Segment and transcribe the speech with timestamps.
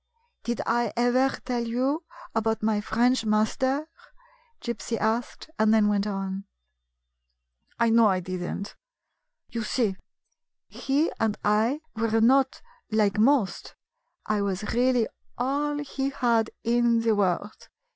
[0.43, 3.87] "Did I ever tell you about my French master?"
[4.63, 6.45] Gypsy asked, and then went on:
[7.79, 8.75] "I know I did n't.
[9.49, 9.95] You see,
[10.67, 13.75] he and I were not like most.
[14.25, 17.69] I was really all he had in the world.